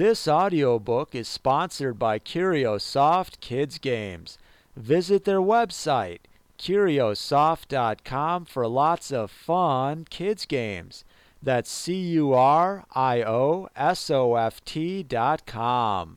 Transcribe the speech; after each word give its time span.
This 0.00 0.26
audiobook 0.26 1.14
is 1.14 1.28
sponsored 1.28 1.98
by 1.98 2.18
Curiosoft 2.18 3.38
Kids 3.40 3.76
Games. 3.76 4.38
Visit 4.74 5.24
their 5.24 5.42
website, 5.42 6.20
curiosoft.com, 6.58 8.46
for 8.46 8.66
lots 8.66 9.12
of 9.12 9.30
fun 9.30 10.06
kids 10.08 10.46
games. 10.46 11.04
That's 11.42 11.70
C 11.70 11.96
U 12.12 12.32
R 12.32 12.86
I 12.94 13.22
O 13.22 13.68
S 13.76 14.08
O 14.08 14.36
F 14.36 14.64
T 14.64 15.02
dot 15.02 15.44
com. 15.44 16.16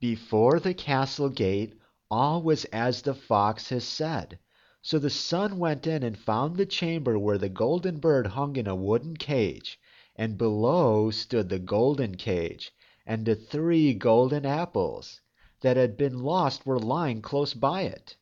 Before 0.00 0.58
the 0.58 0.74
castle 0.74 1.28
gate, 1.28 1.74
all 2.10 2.42
was 2.42 2.64
as 2.72 3.02
the 3.02 3.14
fox 3.14 3.68
had 3.68 3.84
said. 3.84 4.40
So 4.82 4.98
the 4.98 5.10
son 5.10 5.60
went 5.60 5.86
in 5.86 6.02
and 6.02 6.18
found 6.18 6.56
the 6.56 6.66
chamber 6.66 7.16
where 7.20 7.38
the 7.38 7.48
golden 7.48 7.98
bird 7.98 8.26
hung 8.26 8.56
in 8.56 8.66
a 8.66 8.74
wooden 8.74 9.16
cage, 9.16 9.78
and 10.16 10.38
below 10.38 11.10
stood 11.10 11.48
the 11.48 11.58
golden 11.58 12.14
cage, 12.14 12.72
and 13.04 13.26
the 13.26 13.34
three 13.34 13.92
golden 13.92 14.46
apples 14.46 15.20
that 15.60 15.76
had 15.76 15.96
been 15.96 16.20
lost 16.22 16.64
were 16.64 16.78
lying 16.78 17.20
close 17.20 17.52
by 17.52 17.82
it. 17.82 18.16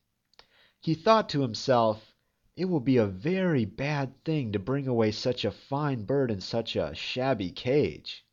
He 0.81 0.95
thought 0.95 1.29
to 1.29 1.41
himself, 1.41 2.15
it 2.55 2.65
will 2.65 2.79
be 2.79 2.97
a 2.97 3.05
very 3.05 3.63
bad 3.65 4.23
thing 4.23 4.51
to 4.51 4.59
bring 4.59 4.87
away 4.87 5.11
such 5.11 5.45
a 5.45 5.51
fine 5.51 6.03
bird 6.03 6.31
in 6.31 6.41
such 6.41 6.75
a 6.75 6.95
shabby 6.95 7.51
cage. 7.51 8.25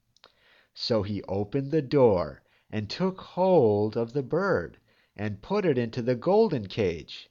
So 0.72 1.02
he 1.02 1.22
opened 1.24 1.70
the 1.70 1.82
door 1.82 2.42
and 2.70 2.88
took 2.88 3.20
hold 3.20 3.96
of 3.96 4.14
the 4.14 4.22
bird 4.22 4.78
and 5.14 5.42
put 5.42 5.66
it 5.66 5.76
into 5.76 6.00
the 6.00 6.14
golden 6.14 6.66
cage. 6.66 7.28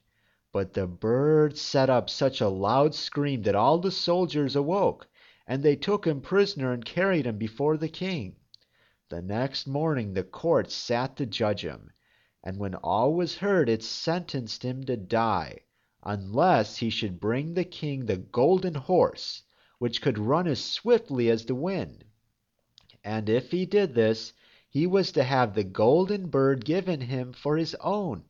But 0.52 0.74
the 0.74 0.86
bird 0.86 1.58
set 1.58 1.90
up 1.90 2.08
such 2.08 2.40
a 2.40 2.48
loud 2.48 2.94
scream 2.94 3.42
that 3.42 3.56
all 3.56 3.78
the 3.78 3.90
soldiers 3.90 4.54
awoke, 4.54 5.08
and 5.50 5.64
they 5.64 5.74
took 5.74 6.06
him 6.06 6.20
prisoner 6.20 6.72
and 6.72 6.84
carried 6.84 7.26
him 7.26 7.36
before 7.36 7.76
the 7.76 7.88
king. 7.88 8.36
The 9.08 9.20
next 9.20 9.66
morning 9.66 10.12
the 10.12 10.22
court 10.22 10.70
sat 10.70 11.16
to 11.16 11.26
judge 11.26 11.62
him, 11.62 11.90
and 12.44 12.56
when 12.56 12.76
all 12.76 13.14
was 13.14 13.38
heard 13.38 13.68
it 13.68 13.82
sentenced 13.82 14.64
him 14.64 14.84
to 14.84 14.96
die, 14.96 15.58
unless 16.04 16.76
he 16.76 16.88
should 16.88 17.18
bring 17.18 17.52
the 17.52 17.64
king 17.64 18.06
the 18.06 18.16
golden 18.16 18.74
horse, 18.76 19.42
which 19.80 20.00
could 20.00 20.18
run 20.18 20.46
as 20.46 20.62
swiftly 20.62 21.28
as 21.28 21.44
the 21.44 21.56
wind. 21.56 22.04
And 23.02 23.28
if 23.28 23.50
he 23.50 23.66
did 23.66 23.92
this, 23.92 24.32
he 24.68 24.86
was 24.86 25.10
to 25.10 25.24
have 25.24 25.54
the 25.56 25.64
golden 25.64 26.28
bird 26.28 26.64
given 26.64 27.00
him 27.00 27.32
for 27.32 27.56
his 27.56 27.74
own. 27.80 28.22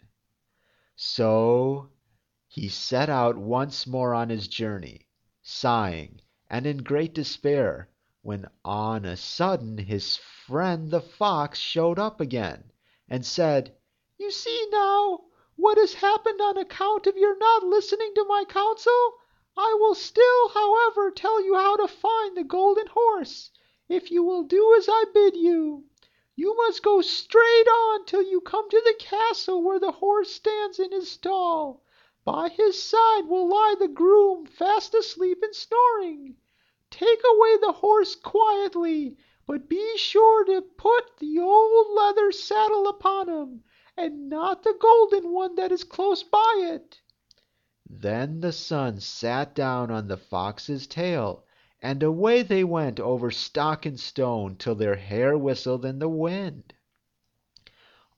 So 0.96 1.90
he 2.48 2.70
set 2.70 3.10
out 3.10 3.36
once 3.36 3.86
more 3.86 4.14
on 4.14 4.30
his 4.30 4.48
journey, 4.48 5.06
sighing 5.42 6.22
and 6.52 6.66
in 6.66 6.78
great 6.78 7.14
despair, 7.14 7.88
when 8.22 8.44
on 8.64 9.04
a 9.04 9.16
sudden 9.16 9.78
his 9.78 10.16
friend 10.16 10.90
the 10.90 11.00
fox 11.00 11.60
showed 11.60 11.96
up 11.96 12.20
again, 12.20 12.72
and 13.08 13.24
said, 13.24 13.76
You 14.18 14.32
see 14.32 14.66
now 14.72 15.26
what 15.54 15.78
has 15.78 15.94
happened 15.94 16.40
on 16.40 16.58
account 16.58 17.06
of 17.06 17.16
your 17.16 17.38
not 17.38 17.62
listening 17.62 18.12
to 18.16 18.24
my 18.24 18.44
counsel. 18.48 19.14
I 19.56 19.76
will 19.78 19.94
still, 19.94 20.48
however, 20.48 21.12
tell 21.12 21.40
you 21.40 21.54
how 21.54 21.76
to 21.76 21.86
find 21.86 22.36
the 22.36 22.42
golden 22.42 22.88
horse, 22.88 23.52
if 23.88 24.10
you 24.10 24.24
will 24.24 24.42
do 24.42 24.74
as 24.74 24.88
I 24.88 25.04
bid 25.14 25.36
you. 25.36 25.84
You 26.34 26.56
must 26.56 26.82
go 26.82 27.00
straight 27.00 27.68
on 27.68 28.06
till 28.06 28.22
you 28.22 28.40
come 28.40 28.68
to 28.70 28.82
the 28.84 28.94
castle 28.98 29.62
where 29.62 29.78
the 29.78 29.92
horse 29.92 30.32
stands 30.32 30.80
in 30.80 30.90
his 30.90 31.12
stall. 31.12 31.84
By 32.22 32.50
his 32.50 32.82
side 32.82 33.22
will 33.28 33.48
lie 33.48 33.76
the 33.78 33.88
groom 33.88 34.44
fast 34.44 34.92
asleep 34.92 35.38
and 35.42 35.54
snoring. 35.54 36.36
Take 36.90 37.22
away 37.24 37.56
the 37.56 37.72
horse 37.72 38.14
quietly, 38.14 39.16
but 39.46 39.70
be 39.70 39.96
sure 39.96 40.44
to 40.44 40.60
put 40.60 41.16
the 41.16 41.38
old 41.38 41.86
leather 41.96 42.30
saddle 42.30 42.88
upon 42.88 43.30
him, 43.30 43.64
and 43.96 44.28
not 44.28 44.62
the 44.62 44.76
golden 44.78 45.32
one 45.32 45.54
that 45.54 45.72
is 45.72 45.82
close 45.82 46.22
by 46.22 46.56
it. 46.58 47.00
Then 47.88 48.42
the 48.42 48.52
son 48.52 49.00
sat 49.00 49.54
down 49.54 49.90
on 49.90 50.06
the 50.06 50.18
fox's 50.18 50.86
tail, 50.86 51.46
and 51.80 52.02
away 52.02 52.42
they 52.42 52.64
went 52.64 53.00
over 53.00 53.30
stock 53.30 53.86
and 53.86 53.98
stone 53.98 54.56
till 54.56 54.74
their 54.74 54.96
hair 54.96 55.38
whistled 55.38 55.86
in 55.86 55.98
the 56.00 56.08
wind. 56.10 56.74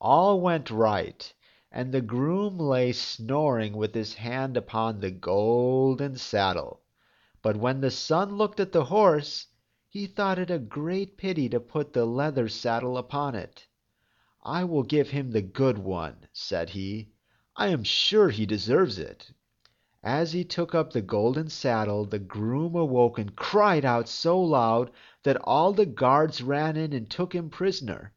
All 0.01 0.41
went 0.41 0.73
right 0.73 1.33
and 1.75 1.91
the 1.91 2.03
groom 2.03 2.59
lay 2.59 2.93
snoring 2.93 3.73
with 3.73 3.95
his 3.95 4.13
hand 4.13 4.59
upon 4.59 5.01
the 5.01 5.11
golden 5.11 6.15
saddle. 6.15 6.83
But 7.41 7.57
when 7.57 7.81
the 7.81 7.91
son 7.91 8.37
looked 8.37 8.61
at 8.61 8.73
the 8.73 8.85
horse, 8.85 9.47
he 9.89 10.07
thought 10.07 10.39
it 10.39 10.51
a 10.51 10.59
great 10.59 11.17
pity 11.17 11.49
to 11.49 11.59
put 11.61 11.95
the 11.95 12.05
leather 12.05 12.47
saddle 12.47 12.99
upon 12.99 13.35
it. 13.35 13.67
I 14.45 14.65
will 14.65 14.83
give 14.83 15.09
him 15.09 15.31
the 15.31 15.41
good 15.41 15.79
one, 15.79 16.27
said 16.35 16.69
he. 16.69 17.09
I 17.57 17.69
am 17.69 17.85
sure 17.85 18.29
he 18.29 18.45
deserves 18.45 18.99
it. 18.99 19.33
As 20.03 20.33
he 20.33 20.45
took 20.45 20.75
up 20.75 20.93
the 20.93 21.01
golden 21.01 21.49
saddle, 21.49 22.05
the 22.05 22.19
groom 22.19 22.77
awoke 22.77 23.19
and 23.19 23.35
cried 23.35 23.87
out 23.87 24.09
so 24.11 24.39
loud 24.39 24.91
that 25.23 25.37
all 25.45 25.73
the 25.73 25.87
guards 25.87 26.43
ran 26.43 26.77
in 26.77 26.93
and 26.93 27.09
took 27.09 27.35
him 27.35 27.49
prisoner 27.49 28.13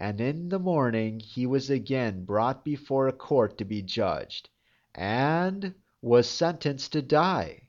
and 0.00 0.20
in 0.20 0.48
the 0.48 0.60
morning 0.60 1.18
he 1.18 1.44
was 1.44 1.68
again 1.68 2.24
brought 2.24 2.64
before 2.64 3.08
a 3.08 3.12
court 3.12 3.58
to 3.58 3.64
be 3.64 3.82
judged, 3.82 4.48
and 4.94 5.74
was 6.00 6.28
sentenced 6.30 6.92
to 6.92 7.02
die. 7.02 7.60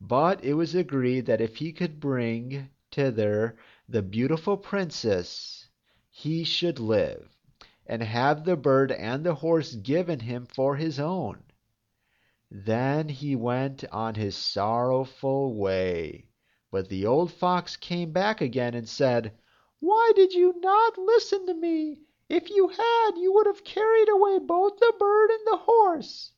But 0.00 0.42
it 0.42 0.54
was 0.54 0.74
agreed 0.74 1.26
that 1.26 1.42
if 1.42 1.56
he 1.56 1.74
could 1.74 2.00
bring 2.00 2.70
thither 2.90 3.54
the 3.86 4.00
beautiful 4.00 4.56
princess, 4.56 5.68
he 6.10 6.42
should 6.42 6.78
live, 6.78 7.36
and 7.86 8.02
have 8.02 8.44
the 8.46 8.56
bird 8.56 8.90
and 8.90 9.22
the 9.22 9.34
horse 9.34 9.74
given 9.74 10.20
him 10.20 10.46
for 10.46 10.76
his 10.76 10.98
own. 10.98 11.42
Then 12.50 13.10
he 13.10 13.36
went 13.36 13.84
on 13.92 14.14
his 14.14 14.34
sorrowful 14.36 15.54
way. 15.54 16.28
But 16.70 16.88
the 16.88 17.04
old 17.04 17.30
fox 17.30 17.76
came 17.76 18.10
back 18.12 18.40
again 18.40 18.72
and 18.72 18.88
said, 18.88 19.32
why 19.80 20.12
did 20.16 20.32
you 20.32 20.54
not 20.58 20.98
listen 20.98 21.46
to 21.46 21.54
me? 21.54 22.02
If 22.28 22.50
you 22.50 22.68
had, 22.68 23.12
you 23.16 23.32
would 23.32 23.46
have 23.46 23.64
carried 23.64 24.08
away 24.08 24.38
both 24.38 24.78
the 24.78 24.92
bird 24.98 25.30
and 25.30 25.46
the 25.46 25.56
horse. 25.56 26.32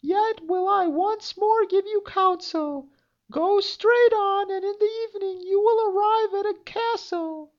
Yet 0.00 0.46
will 0.46 0.68
I 0.68 0.86
once 0.86 1.36
more 1.36 1.66
give 1.66 1.86
you 1.86 2.00
counsel. 2.06 2.88
Go 3.30 3.60
straight 3.60 4.12
on, 4.12 4.50
and 4.50 4.64
in 4.64 4.74
the 4.78 5.08
evening 5.08 5.40
you 5.40 5.60
will 5.60 5.88
arrive 5.88 6.34
at 6.34 6.50
a 6.50 6.58
castle. 6.64 7.52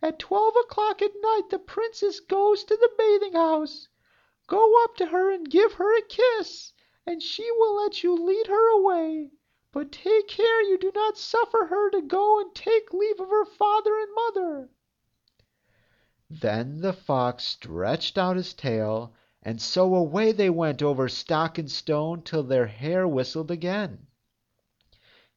At 0.00 0.18
twelve 0.18 0.54
o'clock 0.56 1.02
at 1.02 1.12
night 1.20 1.50
the 1.50 1.58
princess 1.58 2.20
goes 2.20 2.62
to 2.64 2.76
the 2.76 2.90
bathing 2.96 3.32
house. 3.32 3.88
Go 4.46 4.84
up 4.84 4.96
to 4.96 5.06
her 5.06 5.30
and 5.30 5.50
give 5.50 5.72
her 5.72 5.96
a 5.96 6.02
kiss, 6.02 6.72
and 7.04 7.22
she 7.22 7.50
will 7.52 7.74
let 7.74 8.04
you 8.04 8.14
lead 8.14 8.46
her 8.46 8.68
away. 8.68 9.32
But 9.78 9.92
take 9.92 10.26
care 10.26 10.60
you 10.62 10.76
do 10.76 10.90
not 10.92 11.16
suffer 11.16 11.66
her 11.66 11.88
to 11.90 12.02
go 12.02 12.40
and 12.40 12.52
take 12.52 12.92
leave 12.92 13.20
of 13.20 13.28
her 13.28 13.44
father 13.44 13.96
and 13.96 14.12
mother. 14.12 14.70
Then 16.28 16.80
the 16.80 16.92
fox 16.92 17.44
stretched 17.44 18.18
out 18.18 18.34
his 18.34 18.54
tail, 18.54 19.14
and 19.40 19.62
so 19.62 19.94
away 19.94 20.32
they 20.32 20.50
went 20.50 20.82
over 20.82 21.08
stock 21.08 21.58
and 21.58 21.70
stone 21.70 22.22
till 22.22 22.42
their 22.42 22.66
hair 22.66 23.06
whistled 23.06 23.52
again. 23.52 24.08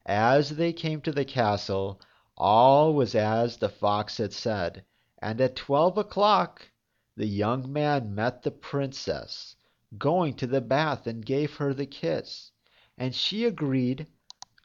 As 0.07 0.49
they 0.57 0.73
came 0.73 1.01
to 1.01 1.11
the 1.11 1.23
castle, 1.23 2.01
all 2.35 2.95
was 2.95 3.13
as 3.13 3.57
the 3.57 3.69
fox 3.69 4.17
had 4.17 4.33
said, 4.33 4.83
and 5.19 5.39
at 5.39 5.55
twelve 5.55 5.99
o'clock 5.99 6.67
the 7.15 7.27
young 7.27 7.71
man 7.71 8.15
met 8.15 8.41
the 8.41 8.49
princess 8.49 9.55
going 9.99 10.33
to 10.37 10.47
the 10.47 10.61
bath 10.61 11.05
and 11.05 11.23
gave 11.23 11.57
her 11.57 11.75
the 11.75 11.85
kiss, 11.85 12.51
and 12.97 13.13
she 13.13 13.45
agreed 13.45 14.07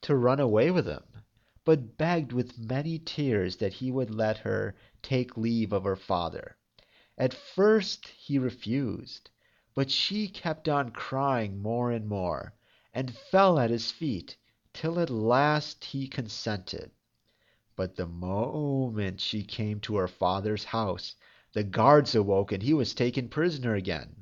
to 0.07 0.15
run 0.15 0.39
away 0.39 0.71
with 0.71 0.87
him, 0.87 1.03
but 1.65 1.99
begged 1.99 2.33
with 2.33 2.57
many 2.61 2.97
tears 2.97 3.57
that 3.57 3.73
he 3.73 3.91
would 3.91 4.09
let 4.09 4.39
her 4.39 4.73
take 5.03 5.37
leave 5.37 5.73
of 5.73 5.83
her 5.83 5.97
father. 5.97 6.57
At 7.19 7.35
first 7.35 8.07
he 8.07 8.39
refused, 8.39 9.31
but 9.75 9.91
she 9.91 10.29
kept 10.29 10.69
on 10.69 10.91
crying 10.93 11.61
more 11.61 11.91
and 11.91 12.07
more, 12.07 12.55
and 12.95 13.17
fell 13.17 13.59
at 13.59 13.71
his 13.71 13.91
feet, 13.91 14.37
till 14.73 15.01
at 15.01 15.11
last 15.11 15.85
he 15.87 16.07
consented. 16.07 16.93
But 17.75 17.97
the 17.97 18.07
moment 18.07 19.21
she 19.21 19.43
came 19.43 19.81
to 19.81 19.97
her 19.97 20.07
father's 20.07 20.63
house, 20.63 21.17
the 21.53 21.65
guards 21.65 22.15
awoke, 22.15 22.53
and 22.53 22.63
he 22.63 22.75
was 22.75 22.95
taken 22.95 23.29
prisoner 23.29 23.75
again. 23.75 24.15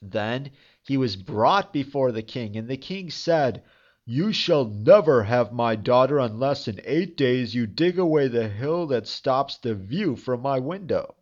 Then 0.00 0.50
he 0.82 0.96
was 0.96 1.16
brought 1.16 1.74
before 1.74 2.10
the 2.10 2.22
king, 2.22 2.56
and 2.56 2.68
the 2.68 2.78
king 2.78 3.10
said, 3.10 3.62
you 4.10 4.32
shall 4.32 4.64
never 4.64 5.24
have 5.24 5.52
my 5.52 5.76
daughter 5.76 6.18
unless 6.18 6.66
in 6.66 6.80
eight 6.84 7.14
days 7.14 7.54
you 7.54 7.66
dig 7.66 7.98
away 7.98 8.26
the 8.26 8.48
hill 8.48 8.86
that 8.86 9.06
stops 9.06 9.58
the 9.58 9.74
view 9.74 10.16
from 10.16 10.40
my 10.40 10.58
window. 10.58 11.14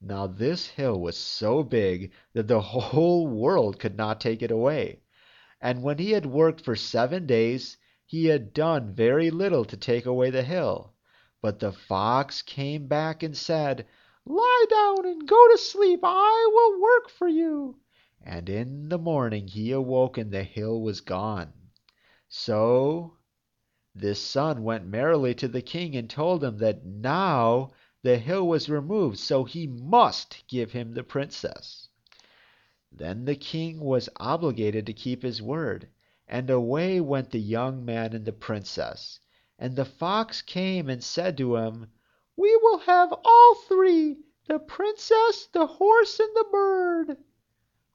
Now 0.00 0.26
this 0.26 0.66
hill 0.66 1.00
was 1.00 1.16
so 1.16 1.62
big 1.62 2.10
that 2.32 2.48
the 2.48 2.60
whole 2.82 3.28
world 3.28 3.78
could 3.78 3.96
not 3.96 4.20
take 4.20 4.42
it 4.42 4.50
away. 4.50 5.02
And 5.60 5.84
when 5.84 5.98
he 5.98 6.10
had 6.10 6.26
worked 6.26 6.62
for 6.62 6.74
seven 6.74 7.26
days, 7.26 7.76
he 8.04 8.26
had 8.26 8.52
done 8.52 8.92
very 8.92 9.30
little 9.30 9.64
to 9.66 9.76
take 9.76 10.04
away 10.04 10.30
the 10.30 10.42
hill. 10.42 10.94
But 11.40 11.60
the 11.60 11.70
fox 11.70 12.42
came 12.42 12.88
back 12.88 13.22
and 13.22 13.36
said, 13.36 13.86
Lie 14.26 14.66
down 14.68 15.06
and 15.06 15.28
go 15.28 15.48
to 15.52 15.58
sleep. 15.58 16.00
I 16.02 16.50
will 16.52 16.82
work 16.82 17.08
for 17.08 17.28
you. 17.28 17.76
And 18.20 18.48
in 18.48 18.88
the 18.88 18.98
morning 18.98 19.46
he 19.46 19.70
awoke 19.70 20.18
and 20.18 20.32
the 20.32 20.42
hill 20.42 20.80
was 20.80 21.00
gone. 21.00 21.52
So 22.36 23.16
this 23.94 24.20
son 24.20 24.64
went 24.64 24.88
merrily 24.88 25.36
to 25.36 25.46
the 25.46 25.62
king 25.62 25.94
and 25.94 26.10
told 26.10 26.42
him 26.42 26.58
that 26.58 26.84
now 26.84 27.70
the 28.02 28.18
hill 28.18 28.48
was 28.48 28.68
removed, 28.68 29.20
so 29.20 29.44
he 29.44 29.68
must 29.68 30.42
give 30.48 30.72
him 30.72 30.92
the 30.94 31.04
princess. 31.04 31.88
Then 32.90 33.24
the 33.24 33.36
king 33.36 33.78
was 33.78 34.08
obligated 34.16 34.84
to 34.86 34.92
keep 34.92 35.22
his 35.22 35.40
word, 35.40 35.88
and 36.26 36.50
away 36.50 37.00
went 37.00 37.30
the 37.30 37.38
young 37.38 37.84
man 37.84 38.12
and 38.12 38.24
the 38.24 38.32
princess. 38.32 39.20
And 39.56 39.76
the 39.76 39.84
fox 39.84 40.42
came 40.42 40.88
and 40.90 41.04
said 41.04 41.36
to 41.38 41.54
him, 41.54 41.86
We 42.34 42.56
will 42.56 42.78
have 42.78 43.12
all 43.12 43.54
three 43.68 44.16
the 44.48 44.58
princess, 44.58 45.46
the 45.52 45.68
horse, 45.68 46.18
and 46.18 46.34
the 46.34 46.46
bird. 46.50 47.16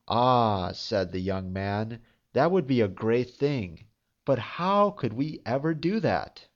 Ah, 0.07 0.71
said 0.71 1.11
the 1.11 1.19
young 1.19 1.51
man, 1.51 1.99
that 2.31 2.51
would 2.51 2.67
be 2.67 2.79
a 2.79 2.87
great 2.87 3.31
thing. 3.31 3.83
But 4.29 4.37
how 4.37 4.91
could 4.91 5.13
we 5.13 5.41
ever 5.43 5.73
do 5.73 5.99
that? 6.01 6.49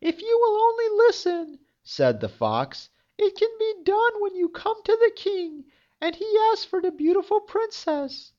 If 0.00 0.22
you 0.22 0.38
will 0.40 0.58
only 0.58 0.88
listen, 1.06 1.58
said 1.82 2.18
the 2.18 2.30
fox, 2.30 2.88
it 3.18 3.36
can 3.36 3.50
be 3.58 3.82
done 3.84 4.22
when 4.22 4.34
you 4.34 4.48
come 4.48 4.82
to 4.84 4.96
the 4.96 5.12
king 5.14 5.66
and 6.00 6.16
he 6.16 6.38
asks 6.50 6.64
for 6.64 6.80
the 6.80 6.90
beautiful 6.90 7.40
princess. 7.40 8.32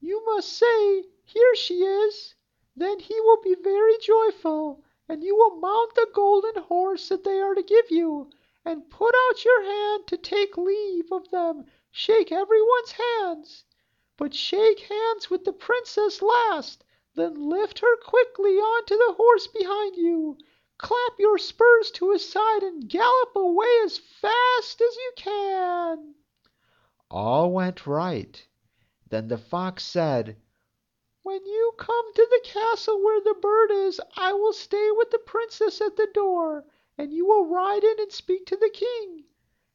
You 0.00 0.24
must 0.24 0.50
say, 0.50 1.10
Here 1.24 1.54
she 1.56 1.84
is. 1.84 2.36
Then 2.74 2.98
he 2.98 3.20
will 3.20 3.42
be 3.42 3.54
very 3.54 3.98
joyful, 3.98 4.82
and 5.06 5.22
you 5.22 5.36
will 5.36 5.56
mount 5.56 5.94
the 5.96 6.08
golden 6.14 6.62
horse 6.62 7.10
that 7.10 7.22
they 7.22 7.38
are 7.38 7.54
to 7.54 7.62
give 7.62 7.90
you, 7.90 8.30
and 8.64 8.88
put 8.88 9.14
out 9.28 9.44
your 9.44 9.62
hand 9.62 10.06
to 10.06 10.16
take 10.16 10.56
leave 10.56 11.12
of 11.12 11.28
them. 11.28 11.66
Shake 11.90 12.32
everyone's 12.32 12.92
hands, 12.92 13.66
but 14.16 14.32
shake 14.32 14.80
hands 14.80 15.28
with 15.28 15.44
the 15.44 15.52
princess 15.52 16.22
last. 16.22 16.82
Then 17.16 17.34
lift 17.34 17.80
her 17.80 17.96
quickly 17.96 18.58
on 18.58 18.84
to 18.86 18.96
the 18.96 19.14
horse 19.14 19.48
behind 19.48 19.96
you. 19.96 20.38
Clap 20.78 21.18
your 21.18 21.38
spurs 21.38 21.90
to 21.90 22.12
his 22.12 22.26
side 22.26 22.62
and 22.62 22.88
gallop 22.88 23.34
away 23.34 23.80
as 23.82 23.98
fast 23.98 24.80
as 24.80 24.96
you 24.96 25.12
can. 25.16 26.14
All 27.10 27.50
went 27.50 27.84
right. 27.84 28.46
Then 29.08 29.26
the 29.26 29.38
fox 29.38 29.84
said, 29.84 30.40
When 31.24 31.44
you 31.44 31.72
come 31.76 32.14
to 32.14 32.26
the 32.30 32.48
castle 32.48 33.02
where 33.02 33.20
the 33.20 33.34
bird 33.34 33.72
is, 33.72 34.00
I 34.16 34.32
will 34.32 34.52
stay 34.52 34.92
with 34.92 35.10
the 35.10 35.18
princess 35.18 35.80
at 35.80 35.96
the 35.96 36.08
door, 36.14 36.64
and 36.96 37.12
you 37.12 37.26
will 37.26 37.46
ride 37.46 37.82
in 37.82 37.98
and 37.98 38.12
speak 38.12 38.46
to 38.46 38.56
the 38.56 38.70
king. 38.70 39.24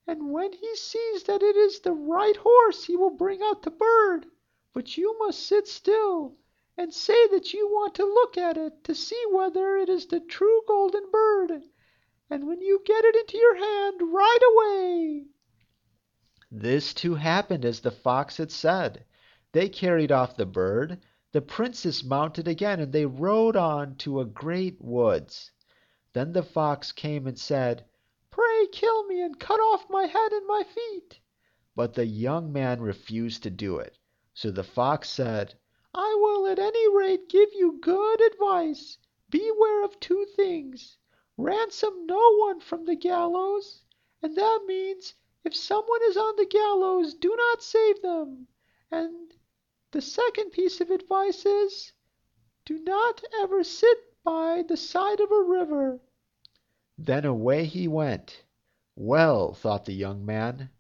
And 0.08 0.32
when 0.32 0.54
he 0.54 0.74
sees 0.78 1.24
that 1.24 1.44
it 1.44 1.58
is 1.58 1.82
the 1.82 1.92
right 1.92 2.38
horse, 2.38 2.86
he 2.86 2.96
will 2.96 3.10
bring 3.10 3.44
out 3.44 3.64
the 3.64 3.72
bird. 3.72 4.32
But 4.72 4.96
you 4.96 5.20
must 5.20 5.46
sit 5.46 5.68
still 5.68 6.38
and 6.78 6.94
say 6.94 7.28
that 7.28 7.54
you 7.54 7.68
want 7.68 7.96
to 7.96 8.04
look 8.04 8.38
at 8.38 8.58
it 8.58 8.84
to 8.84 8.94
see 8.94 9.24
whether 9.32 9.78
it 9.78 9.88
is 9.88 10.08
the 10.08 10.20
true 10.20 10.62
golden 10.68 11.10
bird. 11.12 11.64
And 12.30 12.48
when 12.48 12.62
you 12.62 12.82
get 12.86 13.06
it 13.06 13.16
into 13.16 13.38
your 13.38 13.56
hand, 13.56 14.02
ride 14.14 14.40
away. 14.52 15.26
This 16.52 16.94
too 16.94 17.16
happened 17.16 17.66
as 17.66 17.80
the 17.80 17.92
fox 17.92 18.38
had 18.38 18.52
said. 18.52 19.06
They 19.52 19.70
carried 19.70 20.12
off 20.12 20.36
the 20.36 20.46
bird. 20.46 21.02
The 21.32 21.42
princess 21.42 22.04
mounted 22.04 22.48
again, 22.48 22.80
and 22.80 22.92
they 22.92 23.06
rode 23.06 23.56
on 23.56 23.96
to 23.98 24.20
a 24.20 24.26
great 24.26 24.82
woods. 24.82 25.52
Then 26.14 26.34
the 26.34 26.44
fox 26.44 26.92
came 26.92 27.28
and 27.28 27.38
said, 27.38 27.86
Pray 28.32 28.68
kill 28.72 29.06
me 29.06 29.22
and 29.22 29.40
cut 29.40 29.60
off 29.60 29.90
my 29.90 30.06
head 30.06 30.32
and 30.32 30.48
my 30.48 30.64
feet. 30.64 31.20
But 31.76 31.94
the 31.94 32.06
young 32.06 32.54
man 32.54 32.82
refused 32.82 33.44
to 33.44 33.50
do 33.50 33.78
it. 33.78 33.98
So 34.34 34.52
the 34.52 34.64
fox 34.64 35.10
said, 35.10 35.56
I 35.98 36.14
will 36.20 36.46
at 36.48 36.60
any 36.60 36.94
rate 36.94 37.30
give 37.30 37.54
you 37.54 37.80
good 37.80 38.20
advice. 38.20 38.98
Beware 39.30 39.82
of 39.86 39.98
two 40.02 40.26
things. 40.36 40.98
Ransom 41.38 42.06
no 42.06 42.36
one 42.36 42.60
from 42.60 42.84
the 42.84 42.98
gallows, 42.98 43.82
and 44.22 44.36
that 44.36 44.64
means 44.66 45.16
if 45.46 45.56
someone 45.56 46.02
is 46.04 46.18
on 46.18 46.36
the 46.36 46.46
gallows, 46.46 47.14
do 47.14 47.34
not 47.34 47.64
save 47.64 48.02
them. 48.02 48.48
And 48.92 49.34
the 49.92 50.02
second 50.02 50.52
piece 50.52 50.82
of 50.82 50.92
advice 50.92 51.46
is 51.46 51.94
do 52.66 52.78
not 52.80 53.24
ever 53.40 53.64
sit 53.64 53.98
by 54.22 54.64
the 54.64 54.76
side 54.76 55.22
of 55.22 55.32
a 55.32 55.44
river. 55.44 56.02
Then 56.98 57.24
away 57.24 57.66
he 57.66 57.88
went. 57.88 58.44
Well, 58.98 59.54
thought 59.54 59.86
the 59.86 59.94
young 59.94 60.26
man, 60.26 60.72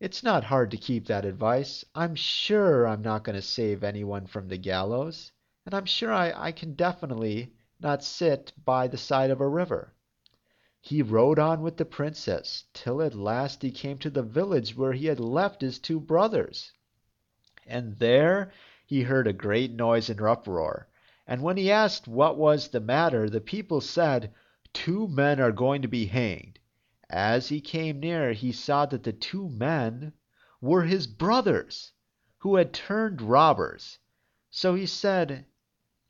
it's 0.00 0.22
not 0.22 0.44
hard 0.44 0.70
to 0.70 0.76
keep 0.76 1.06
that 1.06 1.24
advice. 1.24 1.84
I'm 1.94 2.14
sure 2.14 2.86
I'm 2.86 3.02
not 3.02 3.24
going 3.24 3.34
to 3.34 3.42
save 3.42 3.82
anyone 3.82 4.26
from 4.26 4.46
the 4.46 4.56
gallows, 4.56 5.32
and 5.66 5.74
I'm 5.74 5.86
sure 5.86 6.12
I, 6.12 6.32
I 6.36 6.52
can 6.52 6.74
definitely 6.74 7.52
not 7.80 8.04
sit 8.04 8.52
by 8.64 8.86
the 8.86 8.96
side 8.96 9.30
of 9.30 9.40
a 9.40 9.48
river. 9.48 9.92
He 10.80 11.02
rode 11.02 11.40
on 11.40 11.62
with 11.62 11.76
the 11.76 11.84
princess, 11.84 12.64
till 12.72 13.02
at 13.02 13.14
last 13.14 13.62
he 13.62 13.72
came 13.72 13.98
to 13.98 14.10
the 14.10 14.22
village 14.22 14.76
where 14.76 14.92
he 14.92 15.06
had 15.06 15.18
left 15.18 15.60
his 15.60 15.80
two 15.80 15.98
brothers. 15.98 16.72
And 17.66 17.98
there 17.98 18.52
he 18.86 19.02
heard 19.02 19.26
a 19.26 19.32
great 19.32 19.72
noise 19.72 20.08
and 20.08 20.20
uproar. 20.20 20.88
And 21.26 21.42
when 21.42 21.56
he 21.56 21.72
asked 21.72 22.06
what 22.06 22.38
was 22.38 22.68
the 22.68 22.80
matter, 22.80 23.28
the 23.28 23.40
people 23.40 23.80
said, 23.80 24.32
Two 24.72 25.08
men 25.08 25.40
are 25.40 25.52
going 25.52 25.82
to 25.82 25.88
be 25.88 26.06
hanged. 26.06 26.57
As 27.10 27.48
he 27.48 27.62
came 27.62 28.00
near, 28.00 28.34
he 28.34 28.52
saw 28.52 28.84
that 28.84 29.02
the 29.02 29.14
two 29.14 29.48
men 29.48 30.12
were 30.60 30.82
his 30.84 31.06
brothers, 31.06 31.92
who 32.40 32.56
had 32.56 32.74
turned 32.74 33.22
robbers. 33.22 33.98
So 34.50 34.74
he 34.74 34.84
said, 34.84 35.46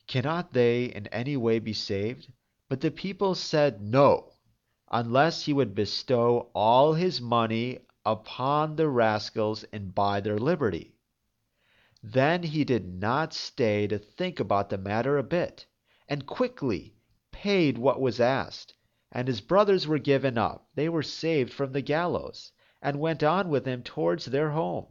Cannot 0.07 0.51
they 0.51 0.85
in 0.87 1.07
any 1.07 1.37
way 1.37 1.59
be 1.59 1.71
saved? 1.71 2.33
But 2.67 2.81
the 2.81 2.91
people 2.91 3.33
said 3.33 3.81
no, 3.81 4.33
unless 4.91 5.43
he 5.45 5.53
would 5.53 5.73
bestow 5.73 6.51
all 6.53 6.93
his 6.95 7.21
money 7.21 7.79
upon 8.05 8.75
the 8.75 8.89
rascals 8.89 9.63
and 9.71 9.95
buy 9.95 10.19
their 10.19 10.37
liberty. 10.37 10.95
Then 12.03 12.43
he 12.43 12.65
did 12.65 12.85
not 12.93 13.33
stay 13.33 13.87
to 13.87 13.99
think 13.99 14.41
about 14.41 14.69
the 14.69 14.77
matter 14.77 15.17
a 15.17 15.23
bit, 15.23 15.65
and 16.09 16.25
quickly 16.25 16.93
paid 17.31 17.77
what 17.77 18.01
was 18.01 18.19
asked 18.19 18.73
and 19.11 19.27
his 19.27 19.41
brothers 19.41 19.87
were 19.87 19.97
given 19.97 20.37
up. 20.37 20.67
They 20.75 20.87
were 20.87 21.01
saved 21.01 21.51
from 21.51 21.71
the 21.71 21.81
gallows, 21.81 22.51
and 22.81 22.99
went 22.99 23.23
on 23.23 23.49
with 23.49 23.65
him 23.65 23.81
towards 23.81 24.25
their 24.25 24.51
home. 24.51 24.85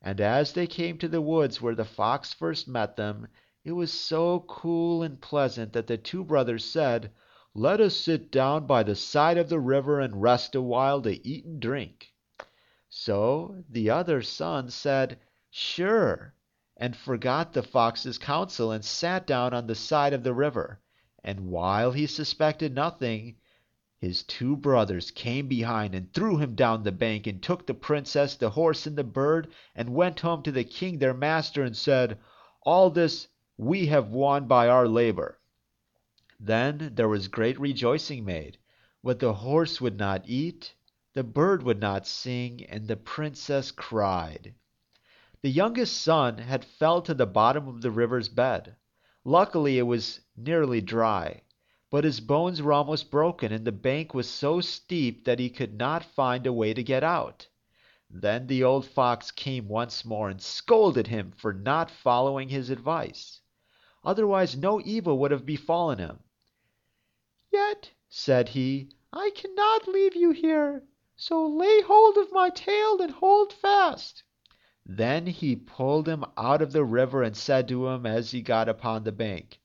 And 0.00 0.20
as 0.20 0.52
they 0.52 0.66
came 0.66 0.98
to 0.98 1.08
the 1.08 1.20
woods 1.20 1.60
where 1.60 1.74
the 1.74 1.84
fox 1.84 2.32
first 2.32 2.68
met 2.68 2.96
them, 2.96 3.28
it 3.64 3.72
was 3.72 3.92
so 3.92 4.40
cool 4.40 5.02
and 5.02 5.20
pleasant 5.20 5.72
that 5.72 5.86
the 5.86 5.96
two 5.96 6.24
brothers 6.24 6.64
said, 6.64 7.10
Let 7.54 7.80
us 7.80 7.96
sit 7.96 8.30
down 8.30 8.66
by 8.66 8.82
the 8.82 8.94
side 8.94 9.38
of 9.38 9.48
the 9.48 9.60
river 9.60 10.00
and 10.00 10.20
rest 10.22 10.54
awhile 10.54 11.00
to 11.02 11.26
eat 11.26 11.44
and 11.44 11.60
drink. 11.60 12.12
So 12.88 13.64
the 13.68 13.90
other 13.90 14.22
son 14.22 14.70
said, 14.70 15.18
Sure, 15.50 16.34
and 16.76 16.96
forgot 16.96 17.52
the 17.52 17.62
fox's 17.62 18.18
counsel 18.18 18.70
and 18.70 18.84
sat 18.84 19.26
down 19.26 19.54
on 19.54 19.66
the 19.66 19.74
side 19.74 20.12
of 20.12 20.22
the 20.22 20.34
river. 20.34 20.80
And 21.26 21.48
while 21.48 21.92
he 21.92 22.06
suspected 22.06 22.74
nothing, 22.74 23.36
his 23.98 24.22
two 24.24 24.58
brothers 24.58 25.10
came 25.10 25.48
behind 25.48 25.94
and 25.94 26.12
threw 26.12 26.36
him 26.36 26.54
down 26.54 26.82
the 26.82 26.92
bank 26.92 27.26
and 27.26 27.42
took 27.42 27.66
the 27.66 27.72
princess, 27.72 28.36
the 28.36 28.50
horse, 28.50 28.86
and 28.86 28.94
the 28.94 29.04
bird, 29.04 29.50
and 29.74 29.94
went 29.94 30.20
home 30.20 30.42
to 30.42 30.52
the 30.52 30.64
king 30.64 30.98
their 30.98 31.14
master 31.14 31.62
and 31.62 31.74
said, 31.78 32.18
All 32.60 32.90
this 32.90 33.28
we 33.56 33.86
have 33.86 34.10
won 34.10 34.46
by 34.46 34.68
our 34.68 34.86
labor. 34.86 35.40
Then 36.38 36.92
there 36.94 37.08
was 37.08 37.28
great 37.28 37.58
rejoicing 37.58 38.26
made, 38.26 38.58
but 39.02 39.18
the 39.18 39.32
horse 39.32 39.80
would 39.80 39.96
not 39.96 40.28
eat, 40.28 40.74
the 41.14 41.24
bird 41.24 41.62
would 41.62 41.80
not 41.80 42.06
sing, 42.06 42.62
and 42.66 42.86
the 42.86 42.96
princess 42.96 43.70
cried. 43.70 44.54
The 45.40 45.48
youngest 45.48 45.96
son 46.02 46.36
had 46.36 46.66
fell 46.66 47.00
to 47.00 47.14
the 47.14 47.24
bottom 47.24 47.66
of 47.66 47.80
the 47.80 47.90
river's 47.90 48.28
bed. 48.28 48.76
Luckily 49.26 49.78
it 49.78 49.84
was 49.84 50.20
nearly 50.36 50.82
dry, 50.82 51.40
but 51.90 52.04
his 52.04 52.20
bones 52.20 52.60
were 52.60 52.74
almost 52.74 53.10
broken, 53.10 53.52
and 53.52 53.64
the 53.64 53.72
bank 53.72 54.12
was 54.12 54.28
so 54.28 54.60
steep 54.60 55.24
that 55.24 55.38
he 55.38 55.48
could 55.48 55.78
not 55.78 56.04
find 56.04 56.46
a 56.46 56.52
way 56.52 56.74
to 56.74 56.82
get 56.82 57.02
out. 57.02 57.48
Then 58.10 58.46
the 58.46 58.62
old 58.64 58.84
fox 58.84 59.30
came 59.30 59.66
once 59.66 60.04
more 60.04 60.28
and 60.28 60.42
scolded 60.42 61.06
him 61.06 61.32
for 61.32 61.54
not 61.54 61.90
following 61.90 62.50
his 62.50 62.68
advice. 62.68 63.40
Otherwise 64.04 64.56
no 64.56 64.80
evil 64.82 65.16
would 65.18 65.30
have 65.30 65.46
befallen 65.46 65.98
him. 65.98 66.18
Yet, 67.50 67.92
said 68.10 68.50
he, 68.50 68.90
I 69.10 69.30
cannot 69.34 69.88
leave 69.88 70.14
you 70.14 70.32
here, 70.32 70.84
so 71.16 71.46
lay 71.46 71.80
hold 71.80 72.18
of 72.18 72.30
my 72.32 72.50
tail 72.50 73.00
and 73.00 73.12
hold 73.12 73.54
fast. 73.54 74.23
Then 74.86 75.26
he 75.26 75.56
pulled 75.56 76.06
him 76.06 76.26
out 76.36 76.60
of 76.60 76.70
the 76.72 76.84
river 76.84 77.22
and 77.22 77.34
said 77.34 77.68
to 77.68 77.88
him 77.88 78.04
as 78.04 78.32
he 78.32 78.42
got 78.42 78.68
upon 78.68 79.02
the 79.02 79.12
bank, 79.12 79.58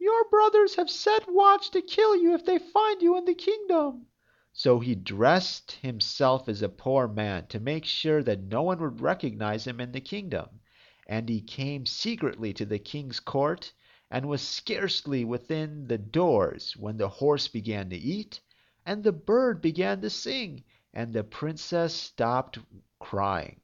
Your 0.00 0.28
brothers 0.28 0.74
have 0.74 0.90
set 0.90 1.32
watch 1.32 1.70
to 1.70 1.80
kill 1.80 2.16
you 2.16 2.34
if 2.34 2.44
they 2.44 2.58
find 2.58 3.00
you 3.00 3.16
in 3.16 3.26
the 3.26 3.34
kingdom. 3.36 4.06
So 4.52 4.80
he 4.80 4.96
dressed 4.96 5.70
himself 5.70 6.48
as 6.48 6.62
a 6.62 6.68
poor 6.68 7.06
man 7.06 7.46
to 7.46 7.60
make 7.60 7.84
sure 7.84 8.24
that 8.24 8.42
no 8.42 8.62
one 8.62 8.80
would 8.80 9.00
recognize 9.00 9.68
him 9.68 9.80
in 9.80 9.92
the 9.92 10.00
kingdom. 10.00 10.58
And 11.06 11.28
he 11.28 11.40
came 11.42 11.86
secretly 11.86 12.52
to 12.54 12.64
the 12.66 12.80
king's 12.80 13.20
court, 13.20 13.72
and 14.10 14.28
was 14.28 14.42
scarcely 14.42 15.24
within 15.24 15.86
the 15.86 15.98
doors 15.98 16.76
when 16.76 16.96
the 16.96 17.08
horse 17.08 17.46
began 17.46 17.88
to 17.90 17.96
eat, 17.96 18.40
and 18.84 19.04
the 19.04 19.12
bird 19.12 19.62
began 19.62 20.00
to 20.00 20.10
sing, 20.10 20.64
and 20.92 21.12
the 21.12 21.22
princess 21.22 21.94
stopped 21.94 22.58
crying. 22.98 23.60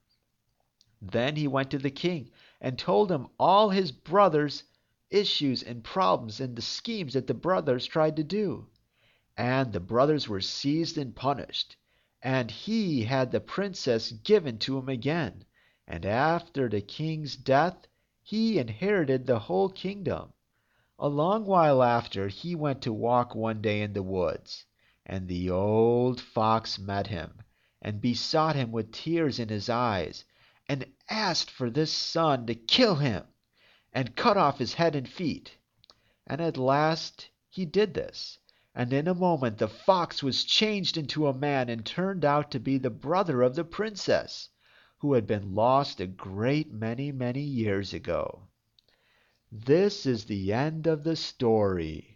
Then 1.04 1.34
he 1.34 1.48
went 1.48 1.72
to 1.72 1.78
the 1.78 1.90
king 1.90 2.30
and 2.60 2.78
told 2.78 3.10
him 3.10 3.26
all 3.36 3.70
his 3.70 3.90
brothers' 3.90 4.62
issues 5.10 5.60
and 5.60 5.82
problems 5.82 6.38
and 6.38 6.54
the 6.54 6.62
schemes 6.62 7.14
that 7.14 7.26
the 7.26 7.34
brothers 7.34 7.86
tried 7.86 8.14
to 8.14 8.22
do. 8.22 8.68
And 9.36 9.72
the 9.72 9.80
brothers 9.80 10.28
were 10.28 10.40
seized 10.40 10.96
and 10.96 11.12
punished, 11.12 11.74
and 12.22 12.52
he 12.52 13.02
had 13.02 13.32
the 13.32 13.40
princess 13.40 14.12
given 14.12 14.58
to 14.58 14.78
him 14.78 14.88
again 14.88 15.44
and 15.88 16.06
after 16.06 16.68
the 16.68 16.80
king's 16.80 17.34
death 17.36 17.88
he 18.22 18.60
inherited 18.60 19.26
the 19.26 19.40
whole 19.40 19.70
kingdom. 19.70 20.32
A 21.00 21.08
long 21.08 21.46
while 21.46 21.82
after 21.82 22.28
he 22.28 22.54
went 22.54 22.80
to 22.82 22.92
walk 22.92 23.34
one 23.34 23.60
day 23.60 23.82
in 23.82 23.92
the 23.92 24.04
woods, 24.04 24.66
and 25.04 25.26
the 25.26 25.50
old 25.50 26.20
fox 26.20 26.78
met 26.78 27.08
him, 27.08 27.42
and 27.80 28.00
besought 28.00 28.54
him 28.54 28.70
with 28.70 28.92
tears 28.92 29.40
in 29.40 29.48
his 29.48 29.68
eyes, 29.68 30.24
and 30.72 30.86
asked 31.10 31.50
for 31.50 31.68
this 31.68 31.92
son 31.92 32.46
to 32.46 32.54
kill 32.54 32.94
him, 32.94 33.22
and 33.92 34.16
cut 34.16 34.38
off 34.38 34.58
his 34.58 34.72
head 34.72 34.96
and 34.96 35.06
feet. 35.06 35.58
And 36.26 36.40
at 36.40 36.56
last 36.56 37.28
he 37.50 37.66
did 37.66 37.92
this, 37.92 38.38
and 38.74 38.90
in 38.90 39.06
a 39.06 39.12
moment 39.14 39.58
the 39.58 39.68
fox 39.68 40.22
was 40.22 40.44
changed 40.44 40.96
into 40.96 41.26
a 41.26 41.34
man 41.34 41.68
and 41.68 41.84
turned 41.84 42.24
out 42.24 42.50
to 42.52 42.58
be 42.58 42.78
the 42.78 42.88
brother 42.88 43.42
of 43.42 43.54
the 43.54 43.64
princess 43.64 44.48
who 44.96 45.12
had 45.12 45.26
been 45.26 45.54
lost 45.54 46.00
a 46.00 46.06
great 46.06 46.72
many, 46.72 47.12
many 47.12 47.42
years 47.42 47.92
ago. 47.92 48.48
This 49.50 50.06
is 50.06 50.24
the 50.24 50.54
end 50.54 50.86
of 50.86 51.04
the 51.04 51.16
story. 51.16 52.11